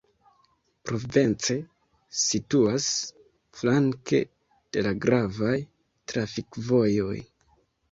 Provence 0.89 1.57
situas 2.21 2.87
flanke 3.59 4.23
de 4.79 4.87
la 4.89 4.97
gravaj 5.07 5.55
trafikvojoj. 6.15 7.23